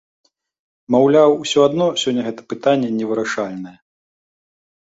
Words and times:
Маўляў, 0.95 1.29
усё 1.43 1.59
адно 1.69 1.87
сёння 2.05 2.21
гэта 2.29 2.41
пытанне 2.55 2.89
невырашальнае. 2.99 3.77